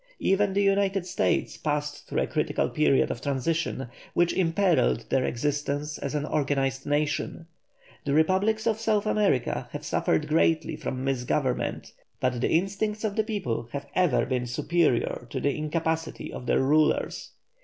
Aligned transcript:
Even 0.17 0.53
the 0.53 0.63
United 0.63 1.05
States 1.05 1.57
passed 1.57 2.07
through 2.07 2.23
a 2.23 2.25
critical 2.25 2.67
period 2.69 3.11
of 3.11 3.21
transition, 3.21 3.87
which 4.15 4.33
imperilled 4.33 5.07
their 5.11 5.23
existence 5.25 5.99
as 5.99 6.15
an 6.15 6.25
organised 6.25 6.87
nation. 6.87 7.45
The 8.05 8.15
republics 8.15 8.65
of 8.65 8.79
South 8.79 9.05
America 9.05 9.69
have 9.73 9.85
suffered 9.85 10.27
greatly 10.27 10.75
from 10.75 11.03
misgovernment, 11.03 11.93
but 12.19 12.41
the 12.41 12.49
instincts 12.49 13.03
of 13.03 13.15
the 13.15 13.23
people 13.23 13.69
have 13.73 13.85
ever 13.93 14.25
been 14.25 14.47
superior 14.47 15.27
to 15.29 15.39
the 15.39 15.55
incapacity 15.55 16.33
of 16.33 16.47
their 16.47 16.61
rulers. 16.63 17.33